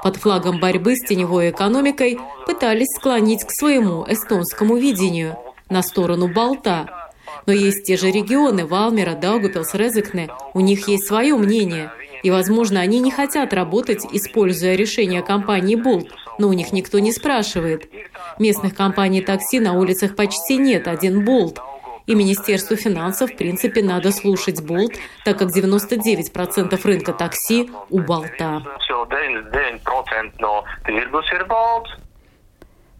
Под 0.00 0.16
флагом 0.16 0.60
борьбы 0.60 0.94
с 0.94 1.04
теневой 1.04 1.50
экономикой 1.50 2.20
пытались 2.46 2.94
склонить 2.96 3.44
к 3.44 3.50
своему 3.50 4.04
эстонскому 4.06 4.76
видению 4.76 5.36
на 5.68 5.82
сторону 5.82 6.28
Болта. 6.28 7.03
Но 7.46 7.52
есть 7.52 7.84
те 7.84 7.96
же 7.96 8.10
регионы– 8.10 8.66
Валмера, 8.66 9.14
Даугупилс, 9.14 9.74
Резекне. 9.74 10.28
У 10.52 10.60
них 10.60 10.88
есть 10.88 11.06
свое 11.06 11.36
мнение. 11.36 11.90
И, 12.22 12.30
возможно, 12.30 12.80
они 12.80 13.00
не 13.00 13.10
хотят 13.10 13.52
работать, 13.52 14.06
используя 14.10 14.76
решение 14.76 15.22
компании 15.22 15.76
Болт, 15.76 16.08
но 16.38 16.48
у 16.48 16.52
них 16.52 16.72
никто 16.72 16.98
не 16.98 17.12
спрашивает. 17.12 17.90
Местных 18.38 18.74
компаний 18.74 19.20
такси 19.20 19.60
на 19.60 19.74
улицах 19.74 20.16
почти 20.16 20.56
нет, 20.56 20.88
один 20.88 21.24
Болт. 21.24 21.58
И 22.06 22.14
Министерству 22.14 22.76
финансов, 22.76 23.30
в 23.30 23.36
принципе, 23.36 23.82
надо 23.82 24.12
слушать 24.12 24.62
Болт, 24.62 24.92
так 25.24 25.38
как 25.38 25.48
99% 25.48 26.80
рынка 26.86 27.12
такси 27.12 27.70
у 27.90 28.00
Болта. 28.00 28.62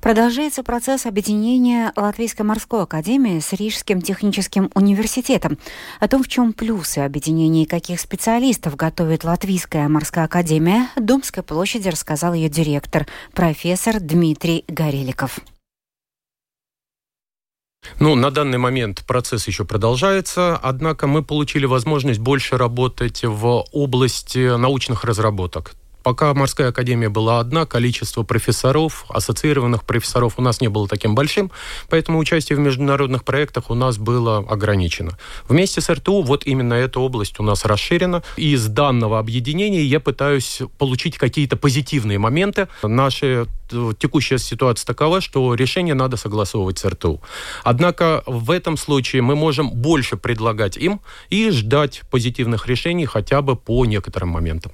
Продолжается 0.05 0.63
процесс 0.63 1.07
объединения 1.07 1.91
Латвийской 1.97 2.43
морской 2.43 2.83
академии 2.83 3.41
с 3.41 3.55
Рижским 3.55 4.03
техническим 4.03 4.71
университетом. 4.75 5.57
О 5.99 6.07
том, 6.09 6.23
в 6.23 6.29
чем 6.29 6.53
плюсы 6.53 6.99
объединения 6.99 7.63
и 7.63 7.67
каких 7.67 7.99
специалистов 7.99 8.77
готовит 8.77 9.25
Латвийская 9.25 9.89
морская 9.89 10.27
академия, 10.27 10.91
Домской 10.97 11.43
площади 11.43 11.89
рассказал 11.89 12.35
ее 12.35 12.51
директор, 12.51 13.07
профессор 13.33 13.99
Дмитрий 13.99 14.67
Гореликов. 14.69 15.39
Ну, 17.99 18.15
на 18.15 18.31
данный 18.31 18.59
момент 18.59 19.05
процесс 19.07 19.47
еще 19.47 19.65
продолжается, 19.65 20.59
однако 20.63 21.07
мы 21.07 21.23
получили 21.23 21.65
возможность 21.65 22.21
больше 22.21 22.59
работать 22.59 23.25
в 23.25 23.65
области 23.73 24.55
научных 24.55 25.05
разработок. 25.05 25.75
Пока 26.05 26.35
морская 26.35 26.69
академия 26.69 27.09
была 27.09 27.41
одна, 27.41 27.65
количество 27.65 28.25
профессоров, 28.25 29.07
ассоциированных 29.09 29.85
профессоров 29.85 30.35
у 30.37 30.43
нас 30.43 30.61
не 30.61 30.69
было 30.69 30.87
таким 30.87 31.15
большим, 31.15 31.51
поэтому 31.89 32.19
участие 32.19 32.59
в 32.59 32.61
международных 32.61 33.25
проектах 33.25 33.71
у 33.71 33.75
нас 33.75 33.97
было 33.97 34.37
ограничено. 34.37 35.17
Вместе 35.49 35.81
с 35.81 35.89
РТУ 35.91 36.21
вот 36.21 36.45
именно 36.45 36.75
эта 36.75 37.01
область 37.01 37.41
у 37.41 37.43
нас 37.43 37.65
расширена. 37.65 38.23
И 38.37 38.53
из 38.53 38.67
данного 38.67 39.19
объединения 39.19 39.83
я 39.83 39.99
пытаюсь 39.99 40.61
получить 40.77 41.17
какие-то 41.17 41.57
позитивные 41.57 42.19
моменты. 42.19 42.69
Наша 42.83 43.47
э, 43.73 43.93
текущая 43.99 44.37
ситуация 44.37 44.87
такова, 44.87 45.23
что 45.23 45.55
решение 45.55 45.95
надо 45.95 46.19
согласовывать 46.19 46.79
с 46.79 46.85
РТУ. 46.85 47.23
Однако 47.63 48.23
в 48.27 48.51
этом 48.51 48.77
случае 48.77 49.23
мы 49.23 49.37
можем 49.37 49.71
больше 49.71 50.19
предлагать 50.19 50.77
им 50.77 51.01
и 51.31 51.49
ждать 51.49 52.03
позитивных 52.11 52.67
решений 52.67 53.07
хотя 53.07 53.41
бы 53.41 53.57
по 53.57 53.87
некоторым 53.87 54.29
моментам. 54.29 54.73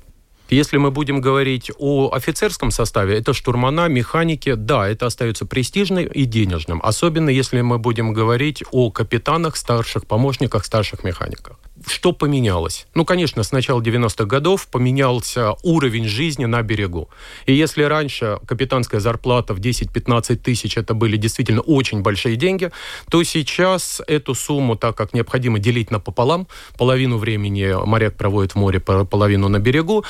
Если 0.51 0.79
мы 0.79 0.91
будем 0.91 1.21
говорить 1.21 1.71
о 1.79 2.11
офицерском 2.13 2.73
составе, 2.73 3.17
это 3.17 3.33
штурмана, 3.33 3.87
механики, 3.87 4.55
да, 4.55 4.89
это 4.89 5.07
остается 5.07 5.47
престижным 5.47 6.07
и 6.07 6.25
денежным. 6.25 6.81
Особенно 6.83 7.31
если 7.31 7.61
мы 7.61 7.79
будем 7.79 8.13
говорить 8.13 8.65
о 8.73 8.91
капитанах, 8.91 9.57
старших 9.57 10.07
помощниках, 10.07 10.65
старших 10.65 11.05
механиках 11.05 11.57
что 11.87 12.13
поменялось? 12.13 12.87
Ну, 12.95 13.05
конечно, 13.05 13.43
с 13.43 13.53
начала 13.53 13.81
90-х 13.81 14.25
годов 14.25 14.69
поменялся 14.69 15.55
уровень 15.63 16.07
жизни 16.07 16.45
на 16.45 16.63
берегу. 16.63 17.09
И 17.47 17.55
если 17.55 17.83
раньше 17.83 18.39
капитанская 18.47 19.01
зарплата 19.01 19.55
в 19.55 19.61
10-15 19.61 20.37
тысяч 20.37 20.77
это 20.77 20.95
были 20.95 21.17
действительно 21.17 21.63
очень 21.63 22.03
большие 22.03 22.37
деньги, 22.37 22.71
то 23.11 23.23
сейчас 23.23 24.03
эту 24.07 24.35
сумму, 24.35 24.77
так 24.77 24.97
как 24.97 25.15
необходимо 25.15 25.59
делить 25.59 25.91
напополам, 25.91 26.47
половину 26.77 27.17
времени 27.17 27.75
моряк 27.87 28.17
проводит 28.17 28.53
в 28.53 28.57
море, 28.57 28.81
половину 28.81 29.49
на 29.49 29.59
берегу, 29.59 30.05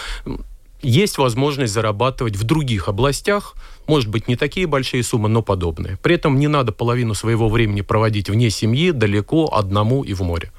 есть 0.82 1.18
возможность 1.18 1.72
зарабатывать 1.72 2.36
в 2.36 2.44
других 2.44 2.88
областях, 2.88 3.54
может 3.86 4.08
быть, 4.08 4.28
не 4.28 4.36
такие 4.36 4.66
большие 4.66 5.02
суммы, 5.02 5.28
но 5.28 5.42
подобные. 5.42 5.98
При 6.02 6.14
этом 6.14 6.38
не 6.38 6.48
надо 6.48 6.72
половину 6.72 7.14
своего 7.14 7.48
времени 7.48 7.82
проводить 7.82 8.30
вне 8.30 8.50
семьи, 8.50 8.90
далеко, 8.90 9.52
одному 9.52 10.04
и 10.04 10.14
в 10.14 10.22
море. 10.22 10.52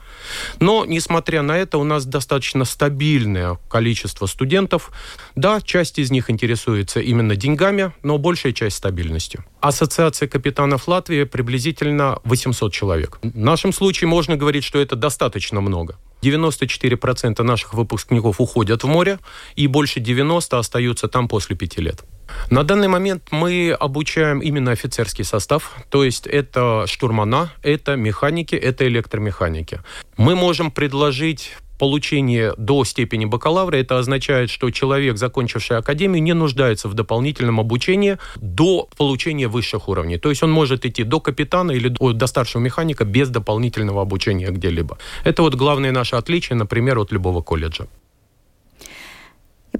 Но, 0.59 0.85
несмотря 0.85 1.41
на 1.41 1.57
это, 1.57 1.77
у 1.77 1.83
нас 1.83 2.05
достаточно 2.05 2.65
стабильное 2.65 3.57
количество 3.69 4.25
студентов. 4.25 4.91
Да, 5.35 5.61
часть 5.61 5.99
из 5.99 6.11
них 6.11 6.29
интересуется 6.29 6.99
именно 6.99 7.35
деньгами, 7.35 7.91
но 8.03 8.17
большая 8.17 8.53
часть 8.53 8.77
стабильностью. 8.77 9.45
Ассоциация 9.59 10.27
капитанов 10.27 10.87
Латвии 10.87 11.23
приблизительно 11.23 12.19
800 12.23 12.73
человек. 12.73 13.19
В 13.21 13.37
нашем 13.37 13.73
случае 13.73 14.07
можно 14.07 14.35
говорить, 14.35 14.63
что 14.63 14.79
это 14.79 14.95
достаточно 14.95 15.61
много. 15.61 15.97
94% 16.21 17.41
наших 17.43 17.73
выпускников 17.73 18.39
уходят 18.39 18.83
в 18.83 18.87
море, 18.87 19.19
и 19.55 19.67
больше 19.67 19.99
90% 19.99 20.57
остаются 20.57 21.07
там 21.07 21.27
после 21.27 21.55
пяти 21.55 21.81
лет. 21.81 22.03
На 22.49 22.63
данный 22.63 22.87
момент 22.87 23.23
мы 23.31 23.71
обучаем 23.71 24.39
именно 24.39 24.71
офицерский 24.71 25.23
состав, 25.23 25.75
то 25.89 26.03
есть 26.03 26.27
это 26.27 26.85
штурмана, 26.87 27.51
это 27.63 27.95
механики, 27.95 28.55
это 28.55 28.87
электромеханики. 28.87 29.79
Мы 30.17 30.35
можем 30.35 30.71
предложить 30.71 31.51
получение 31.81 32.53
до 32.57 32.83
степени 32.83 33.25
бакалавра, 33.25 33.75
это 33.75 33.97
означает, 33.97 34.51
что 34.51 34.69
человек, 34.69 35.17
закончивший 35.17 35.77
академию, 35.77 36.21
не 36.21 36.33
нуждается 36.33 36.87
в 36.87 36.93
дополнительном 36.93 37.59
обучении 37.59 38.19
до 38.35 38.87
получения 38.97 39.47
высших 39.47 39.89
уровней. 39.89 40.19
То 40.19 40.29
есть 40.29 40.43
он 40.43 40.51
может 40.51 40.85
идти 40.85 41.03
до 41.03 41.19
капитана 41.19 41.71
или 41.71 41.87
до 41.87 42.27
старшего 42.27 42.61
механика 42.61 43.03
без 43.03 43.29
дополнительного 43.29 44.03
обучения 44.03 44.51
где-либо. 44.51 44.99
Это 45.23 45.41
вот 45.41 45.55
главное 45.55 45.91
наше 45.91 46.17
отличие, 46.17 46.55
например, 46.55 46.99
от 46.99 47.11
любого 47.11 47.41
колледжа. 47.41 47.87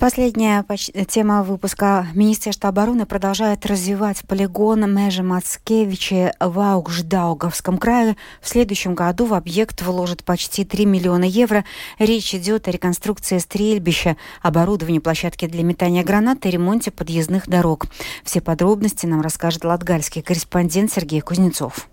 Последняя 0.01 0.65
тема 1.07 1.43
выпуска. 1.43 2.07
Министерство 2.15 2.69
обороны 2.69 3.05
продолжает 3.05 3.67
развивать 3.67 4.23
полигон 4.27 4.91
Межи 4.91 5.21
Мацкевичи 5.21 6.33
в 6.39 6.59
Аугждауговском 6.59 7.77
крае. 7.77 8.17
В 8.41 8.49
следующем 8.49 8.95
году 8.95 9.27
в 9.27 9.35
объект 9.35 9.83
вложат 9.83 10.23
почти 10.23 10.65
3 10.65 10.87
миллиона 10.87 11.25
евро. 11.25 11.65
Речь 11.99 12.33
идет 12.33 12.67
о 12.67 12.71
реконструкции 12.71 13.37
стрельбища, 13.37 14.17
оборудовании 14.41 14.97
площадки 14.97 15.45
для 15.45 15.61
метания 15.61 16.03
гранат 16.03 16.47
и 16.47 16.49
ремонте 16.49 16.89
подъездных 16.89 17.47
дорог. 17.47 17.85
Все 18.23 18.41
подробности 18.41 19.05
нам 19.05 19.21
расскажет 19.21 19.63
латгальский 19.63 20.23
корреспондент 20.23 20.91
Сергей 20.91 21.21
Кузнецов. 21.21 21.90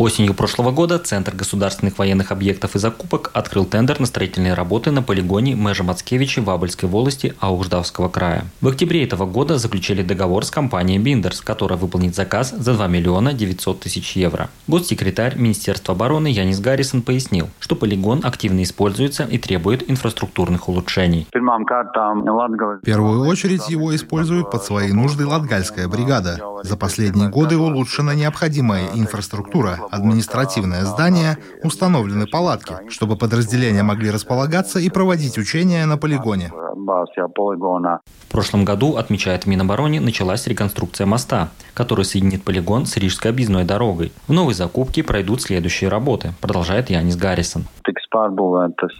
Осенью 0.00 0.32
прошлого 0.32 0.70
года 0.70 0.98
Центр 0.98 1.36
государственных 1.36 1.98
военных 1.98 2.32
объектов 2.32 2.74
и 2.74 2.78
закупок 2.78 3.30
открыл 3.34 3.66
тендер 3.66 4.00
на 4.00 4.06
строительные 4.06 4.54
работы 4.54 4.90
на 4.92 5.02
полигоне 5.02 5.52
Межа 5.52 5.84
Мацкевичи 5.84 6.40
в 6.40 6.48
Абельской 6.48 6.88
волости 6.88 7.34
Аугждавского 7.38 8.08
края. 8.08 8.46
В 8.62 8.68
октябре 8.68 9.04
этого 9.04 9.26
года 9.26 9.58
заключили 9.58 10.00
договор 10.00 10.46
с 10.46 10.50
компанией 10.50 10.98
Биндерс, 10.98 11.42
которая 11.42 11.78
выполнит 11.78 12.14
заказ 12.14 12.50
за 12.50 12.72
2 12.72 12.86
миллиона 12.86 13.34
900 13.34 13.80
тысяч 13.80 14.16
евро. 14.16 14.48
Госсекретарь 14.68 15.36
Министерства 15.36 15.94
обороны 15.94 16.28
Янис 16.28 16.60
Гаррисон 16.60 17.02
пояснил, 17.02 17.50
что 17.58 17.76
полигон 17.76 18.20
активно 18.24 18.62
используется 18.62 19.24
и 19.24 19.36
требует 19.36 19.90
инфраструктурных 19.90 20.70
улучшений. 20.70 21.26
В 21.30 22.80
первую 22.86 23.26
очередь 23.26 23.68
его 23.68 23.94
используют 23.94 24.50
под 24.50 24.64
свои 24.64 24.92
нужды 24.92 25.26
Латгальская 25.26 25.88
бригада. 25.88 26.40
За 26.62 26.78
последние 26.78 27.28
годы 27.28 27.58
улучшена 27.58 28.14
необходимая 28.14 28.86
инфраструктура, 28.94 29.78
административное 29.90 30.84
здание, 30.84 31.38
установлены 31.62 32.26
палатки, 32.26 32.74
чтобы 32.88 33.16
подразделения 33.16 33.82
могли 33.82 34.10
располагаться 34.10 34.78
и 34.78 34.88
проводить 34.88 35.38
учения 35.38 35.84
на 35.86 35.96
полигоне. 35.96 36.52
В 36.80 38.32
прошлом 38.32 38.64
году, 38.64 38.96
отмечает 38.96 39.46
Минобороны, 39.46 40.00
началась 40.00 40.46
реконструкция 40.46 41.06
моста, 41.06 41.50
который 41.74 42.04
соединит 42.04 42.42
полигон 42.44 42.86
с 42.86 42.96
Рижской 42.96 43.30
объездной 43.30 43.64
дорогой. 43.64 44.12
В 44.26 44.32
новой 44.32 44.54
закупке 44.54 45.02
пройдут 45.02 45.42
следующие 45.42 45.90
работы, 45.90 46.32
продолжает 46.40 46.90
Янис 46.90 47.16
Гаррисон. 47.16 47.66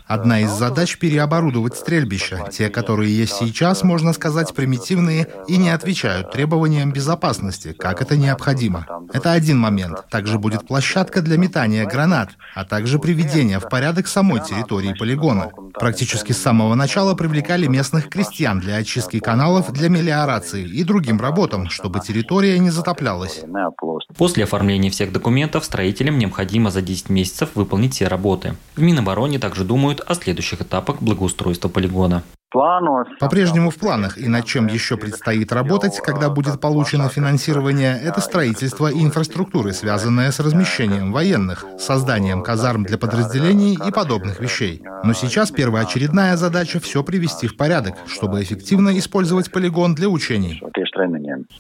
Одна 0.07 0.41
из 0.41 0.51
задач– 0.51 0.99
переоборудовать 1.01 1.75
стрельбища. 1.75 2.47
Те, 2.51 2.69
которые 2.69 3.17
есть 3.17 3.35
сейчас, 3.35 3.83
можно 3.83 4.13
сказать, 4.13 4.55
примитивные 4.55 5.27
и 5.49 5.57
не 5.57 5.71
отвечают 5.71 6.31
требованиям 6.31 6.93
безопасности, 6.93 7.73
как 7.73 8.03
это 8.03 8.17
необходимо. 8.17 8.87
Это 9.13 9.33
один 9.33 9.59
момент. 9.59 10.05
Также 10.11 10.39
будет 10.39 10.67
площадка 10.71 11.21
для 11.21 11.37
метания 11.37 11.85
гранат, 11.85 12.31
а 12.55 12.65
также 12.65 13.01
приведение 13.01 13.59
в 13.59 13.69
порядок 13.69 14.07
самой 14.07 14.41
территории 14.41 14.95
полигона. 14.97 15.51
Практически 15.75 16.31
с 16.31 16.41
самого 16.41 16.77
начала 16.77 17.15
привлекали 17.15 17.67
местных 17.67 18.09
крестьян 18.09 18.61
для 18.61 18.77
очистки 18.77 19.19
каналов, 19.19 19.73
для 19.73 19.89
мелиорации 19.89 20.65
и 20.65 20.85
другим 20.85 21.21
работам, 21.21 21.69
чтобы 21.71 21.99
территория 21.99 22.57
не 22.61 22.71
затоплялась. 22.71 23.41
После 24.17 24.45
оформления 24.45 24.91
всех 24.91 25.13
документов 25.13 25.65
строителям 25.65 26.19
необходимо 26.19 26.71
за 26.71 26.83
10 26.83 27.09
месяцев 27.09 27.49
выполнить 27.57 27.95
все 27.95 28.07
работы. 28.07 28.55
В 28.77 28.81
Минобороне 28.81 29.41
также 29.41 29.65
думают 29.65 30.01
о 30.07 30.15
следующих 30.15 30.63
этапах 30.63 31.03
благоустройства 31.03 31.69
полигона. 31.69 32.23
По-прежнему 33.21 33.71
в 33.71 33.77
планах, 33.77 34.19
и 34.19 34.27
над 34.27 34.45
чем 34.45 34.67
еще 34.67 34.97
предстоит 34.97 35.53
работать, 35.53 36.01
когда 36.03 36.29
будет 36.29 36.61
получено 36.61 37.09
финансирование, 37.09 37.97
это 38.03 38.21
строительство 38.21 38.91
инфраструктуры, 38.93 39.73
связанное 39.73 40.33
с 40.33 40.41
размещением 40.41 41.13
военных, 41.13 41.65
созданием 41.79 42.43
казарм 42.43 42.85
для 42.85 42.99
подразделений 42.99 43.75
и 43.75 43.93
подобных 43.93 44.41
вещей. 44.41 44.83
Но 45.05 45.13
сейчас 45.13 45.51
первоочередная 45.53 46.37
задача 46.37 46.81
все 46.81 47.05
привести 47.05 47.47
в 47.47 47.57
порядок, 47.57 47.95
чтобы 48.07 48.43
эффективно 48.43 48.99
использовать 48.99 49.53
полигон 49.53 49.95
для 49.95 50.09
учений. 50.09 50.61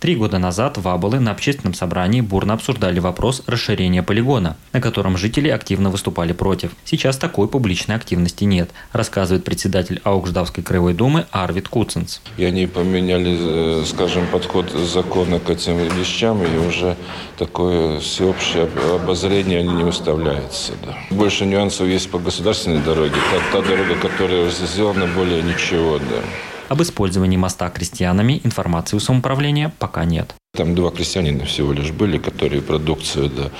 Три 0.00 0.16
года 0.16 0.38
назад 0.38 0.76
в 0.76 0.88
Аболы 0.88 1.20
на 1.20 1.30
общественном 1.30 1.74
собрании 1.74 2.20
бурно 2.20 2.54
обсуждали 2.54 2.98
вопрос 2.98 3.44
расширения 3.46 4.02
полигона, 4.02 4.56
на 4.72 4.80
котором 4.80 5.16
жители 5.16 5.48
активно 5.48 5.88
выступали 5.90 6.32
против. 6.32 6.72
Сейчас 6.84 7.16
такой 7.16 7.48
публичной 7.48 7.96
активности 7.96 8.44
нет, 8.44 8.70
рассказывает 8.92 9.44
председатель 9.44 10.00
Аугждавской 10.04 10.64
краевой 10.64 10.79
Краевой 10.80 10.94
Думы 10.94 11.26
Арвид 11.30 11.68
Куцинс. 11.68 12.22
И 12.38 12.44
они 12.44 12.66
поменяли, 12.66 13.36
э, 13.38 13.84
скажем, 13.84 14.26
подход 14.32 14.70
закона 14.70 15.38
к 15.38 15.50
этим 15.50 15.76
вещам, 15.76 16.42
и 16.42 16.56
уже 16.56 16.96
такое 17.36 18.00
всеобщее 18.00 18.66
обозрение 18.94 19.58
они 19.58 19.74
не 19.74 19.84
выставляются. 19.84 20.72
Да. 20.82 20.96
Больше 21.10 21.44
нюансов 21.44 21.86
есть 21.86 22.10
по 22.10 22.18
государственной 22.18 22.80
дороге. 22.80 23.16
Та, 23.30 23.60
та 23.60 23.68
дорога, 23.68 23.94
которая 23.96 24.48
сделана, 24.48 25.06
более 25.06 25.42
ничего. 25.42 25.98
Да. 25.98 26.22
Об 26.70 26.80
использовании 26.80 27.36
моста 27.36 27.68
крестьянами 27.68 28.40
информации 28.42 28.96
у 28.96 29.00
самоуправления 29.00 29.72
пока 29.78 30.06
нет. 30.06 30.34
Там 30.52 30.74
два 30.74 30.90
крестьянина 30.90 31.44
всего 31.44 31.72
лишь 31.72 31.92
были, 31.92 32.18
которые 32.18 32.60
продукцию 32.60 33.30
да, 33.30 33.50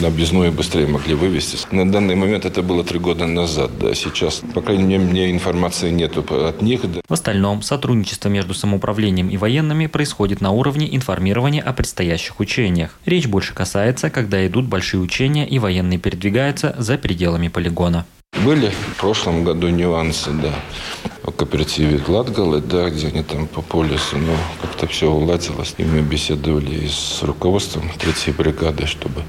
на 0.00 0.06
объездную 0.06 0.52
быстрее 0.52 0.86
могли 0.86 1.14
вывести. 1.14 1.58
На 1.72 1.90
данный 1.90 2.14
момент 2.14 2.44
это 2.44 2.62
было 2.62 2.84
три 2.84 3.00
года 3.00 3.26
назад. 3.26 3.72
Да. 3.80 3.92
Сейчас, 3.92 4.40
по 4.54 4.62
крайней 4.62 4.84
мере, 4.84 5.02
мне 5.02 5.30
информации 5.32 5.90
нету 5.90 6.24
от 6.30 6.62
них. 6.62 6.90
Да. 6.90 7.00
В 7.08 7.12
остальном, 7.12 7.62
сотрудничество 7.62 8.28
между 8.28 8.54
самоуправлением 8.54 9.30
и 9.30 9.36
военными 9.36 9.88
происходит 9.88 10.40
на 10.40 10.52
уровне 10.52 10.94
информирования 10.94 11.60
о 11.60 11.72
предстоящих 11.72 12.38
учениях. 12.38 12.98
Речь 13.04 13.26
больше 13.26 13.52
касается, 13.52 14.08
когда 14.08 14.46
идут 14.46 14.66
большие 14.66 15.00
учения 15.00 15.46
и 15.46 15.58
военные 15.58 15.98
передвигаются 15.98 16.76
за 16.78 16.98
пределами 16.98 17.48
полигона. 17.48 18.06
Были 18.44 18.68
в 18.70 18.96
прошлом 19.00 19.42
году 19.42 19.68
нюансы, 19.70 20.30
да 20.30 20.54
о 21.28 21.30
кооперативе 21.30 22.00
Латгалы, 22.08 22.60
да, 22.60 22.88
где 22.88 23.08
они 23.08 23.22
там 23.22 23.46
по 23.46 23.60
полюсу, 23.60 24.16
но 24.16 24.32
как-то 24.62 24.86
все 24.86 25.10
уладилось. 25.10 25.74
И 25.76 25.84
мы 25.84 26.00
беседовали 26.00 26.86
и 26.86 26.88
с 26.88 27.22
руководством 27.22 27.90
третьей 27.98 28.32
бригады, 28.32 28.86
чтобы 28.86 29.22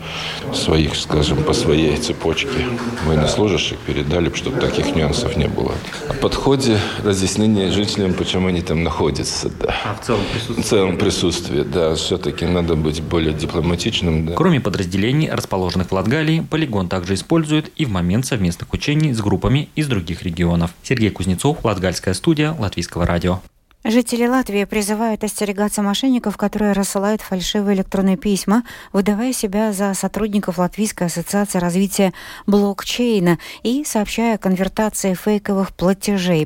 своих, 0.53 0.95
скажем, 0.95 1.43
по 1.43 1.53
своей 1.53 1.97
цепочке 1.97 2.65
военнослужащих 3.05 3.77
передали, 3.79 4.31
чтобы 4.33 4.61
таких 4.61 4.95
нюансов 4.95 5.35
не 5.35 5.47
было. 5.47 5.73
О 6.07 6.13
подходе 6.13 6.79
разъяснения 7.03 7.69
жителям, 7.69 8.13
почему 8.13 8.47
они 8.47 8.61
там 8.61 8.83
находятся, 8.83 9.49
да. 9.49 9.75
А 9.83 9.95
в 9.95 10.05
целом 10.05 10.21
присутствие? 10.31 10.63
В 10.63 10.65
целом 10.65 10.97
присутствие, 10.97 11.63
да. 11.65 11.95
Все-таки 11.95 12.45
надо 12.45 12.75
быть 12.75 13.01
более 13.01 13.33
дипломатичным, 13.33 14.25
да. 14.25 14.33
Кроме 14.35 14.61
подразделений, 14.61 15.29
расположенных 15.29 15.89
в 15.89 15.91
Латгалии, 15.91 16.45
полигон 16.49 16.87
также 16.87 17.15
используют 17.15 17.71
и 17.75 17.83
в 17.83 17.89
момент 17.89 18.25
совместных 18.25 18.71
учений 18.73 19.13
с 19.13 19.19
группами 19.19 19.67
из 19.75 19.87
других 19.87 20.23
регионов. 20.23 20.71
Сергей 20.81 21.09
Кузнецов, 21.09 21.57
Латгалия 21.65 21.88
Латгальская 21.89 22.13
студия 22.13 22.55
Латвийского 22.59 23.07
радио. 23.07 23.39
Жители 23.83 24.27
Латвии 24.27 24.63
призывают 24.65 25.23
остерегаться 25.23 25.81
мошенников, 25.81 26.37
которые 26.37 26.73
рассылают 26.73 27.21
фальшивые 27.21 27.77
электронные 27.77 28.15
письма, 28.15 28.63
выдавая 28.93 29.33
себя 29.33 29.73
за 29.73 29.95
сотрудников 29.95 30.59
Латвийской 30.59 31.05
ассоциации 31.05 31.57
развития 31.57 32.13
блокчейна 32.45 33.39
и 33.63 33.83
сообщая 33.85 34.35
о 34.35 34.37
конвертации 34.37 35.15
фейковых 35.15 35.73
платежей. 35.73 36.45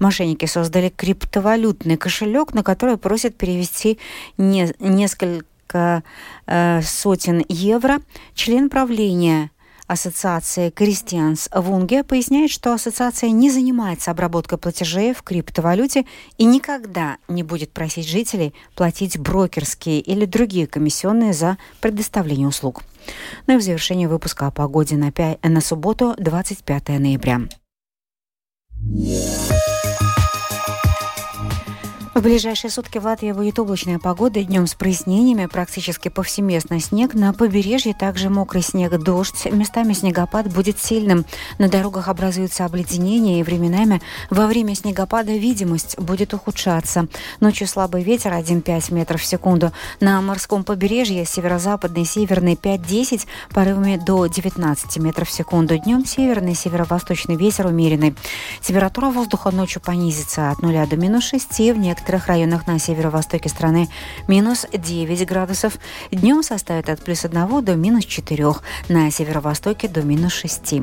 Мошенники 0.00 0.46
создали 0.46 0.88
криптовалютный 0.88 1.96
кошелек, 1.96 2.52
на 2.52 2.64
который 2.64 2.96
просят 2.96 3.36
перевести 3.36 4.00
не, 4.36 4.74
несколько 4.80 6.02
э, 6.48 6.82
сотен 6.82 7.44
евро. 7.48 8.00
Член 8.34 8.68
правления 8.68 9.51
Ассоциации 9.92 10.70
Кристианс 10.70 11.50
Вунге 11.54 12.02
поясняет, 12.02 12.50
что 12.50 12.72
ассоциация 12.72 13.28
не 13.28 13.50
занимается 13.50 14.10
обработкой 14.10 14.56
платежей 14.56 15.12
в 15.12 15.22
криптовалюте 15.22 16.06
и 16.38 16.46
никогда 16.46 17.18
не 17.28 17.42
будет 17.42 17.72
просить 17.72 18.08
жителей 18.08 18.54
платить 18.74 19.18
брокерские 19.18 20.00
или 20.00 20.24
другие 20.24 20.66
комиссионные 20.66 21.34
за 21.34 21.58
предоставление 21.82 22.48
услуг. 22.48 22.84
Ну 23.46 23.56
и 23.56 23.58
в 23.58 23.62
завершении 23.62 24.06
выпуска 24.06 24.46
о 24.46 24.50
погоде 24.50 24.96
на, 24.96 25.12
5, 25.12 25.44
на 25.44 25.60
субботу, 25.60 26.14
25 26.16 26.88
ноября. 26.88 27.42
В 32.14 32.20
ближайшие 32.20 32.70
сутки 32.70 32.98
в 32.98 33.06
Латвии 33.06 33.32
будет 33.32 33.58
облачная 33.58 33.98
погода, 33.98 34.44
днем 34.44 34.66
с 34.66 34.74
прояснениями, 34.74 35.46
практически 35.46 36.08
повсеместно 36.08 36.78
снег, 36.78 37.14
на 37.14 37.32
побережье 37.32 37.94
также 37.94 38.28
мокрый 38.28 38.60
снег, 38.60 38.98
дождь, 38.98 39.46
местами 39.50 39.94
снегопад 39.94 40.52
будет 40.52 40.78
сильным, 40.78 41.24
на 41.56 41.70
дорогах 41.70 42.08
образуются 42.08 42.66
обледенения 42.66 43.40
и 43.40 43.42
временами 43.42 44.02
во 44.28 44.46
время 44.46 44.74
снегопада 44.74 45.32
видимость 45.32 45.98
будет 45.98 46.34
ухудшаться. 46.34 47.06
Ночью 47.40 47.66
слабый 47.66 48.02
ветер 48.02 48.32
1,5 48.32 48.92
метров 48.92 49.22
в 49.22 49.24
секунду, 49.24 49.72
на 50.00 50.20
морском 50.20 50.64
побережье 50.64 51.24
северо-западный, 51.24 52.04
северный 52.04 52.56
5-10, 52.56 53.26
порывами 53.54 53.96
до 53.96 54.26
19 54.26 54.98
метров 54.98 55.30
в 55.30 55.32
секунду, 55.32 55.78
днем 55.78 56.04
северный, 56.04 56.54
северо-восточный 56.54 57.36
ветер 57.36 57.68
умеренный. 57.68 58.14
Температура 58.60 59.06
воздуха 59.06 59.50
ночью 59.50 59.80
понизится 59.80 60.50
от 60.50 60.60
0 60.60 60.86
до 60.86 60.96
минус 60.98 61.24
6 61.24 61.48
в 61.48 61.78
некоторых 61.78 62.01
некоторых 62.02 62.26
районах 62.26 62.66
на 62.66 62.80
северо-востоке 62.80 63.48
страны 63.48 63.88
минус 64.26 64.66
9 64.72 65.24
градусов. 65.24 65.78
Днем 66.10 66.42
составит 66.42 66.88
от 66.88 67.00
плюс 67.00 67.24
1 67.24 67.64
до 67.64 67.76
минус 67.76 68.06
4, 68.06 68.44
на 68.88 69.08
северо-востоке 69.08 69.86
до 69.86 70.02
минус 70.02 70.32
6. 70.32 70.80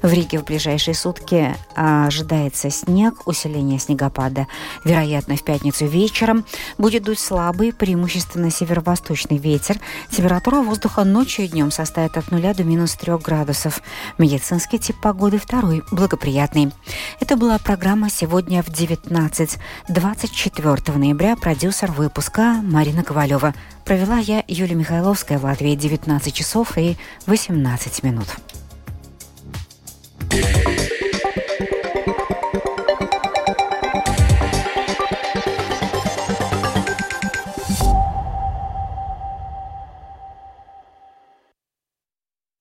В 0.00 0.10
Риге 0.10 0.38
в 0.38 0.44
ближайшие 0.44 0.94
сутки 0.94 1.54
ожидается 1.74 2.70
снег, 2.70 3.26
усиление 3.26 3.78
снегопада. 3.78 4.46
Вероятно, 4.82 5.36
в 5.36 5.44
пятницу 5.44 5.84
вечером 5.84 6.46
будет 6.78 7.02
дуть 7.02 7.18
слабый, 7.18 7.74
преимущественно 7.74 8.50
северо-восточный 8.50 9.36
ветер. 9.36 9.78
Температура 10.10 10.62
воздуха 10.62 11.04
ночью 11.04 11.44
и 11.44 11.48
днем 11.48 11.70
составит 11.70 12.16
от 12.16 12.30
0 12.30 12.54
до 12.54 12.64
минус 12.64 12.94
3 12.94 13.18
градусов. 13.18 13.82
Медицинский 14.16 14.78
тип 14.78 14.96
погоды 15.02 15.36
второй, 15.36 15.82
благоприятный. 15.90 16.72
Это 17.20 17.36
была 17.36 17.58
программа 17.58 18.08
«Сегодня 18.08 18.62
в 18.62 18.68
19.24 18.68 20.61
4 20.62 20.96
ноября 20.96 21.34
продюсер 21.34 21.90
выпуска 21.90 22.60
Марина 22.62 23.02
Ковалева. 23.02 23.52
Провела 23.84 24.18
я 24.18 24.44
Юлия 24.46 24.76
Михайловская 24.76 25.40
в 25.40 25.44
Латвии 25.44 25.74
19 25.74 26.32
часов 26.32 26.78
и 26.78 26.96
18 27.26 28.04
минут. 28.04 28.28